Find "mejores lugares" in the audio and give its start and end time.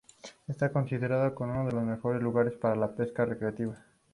1.83-2.55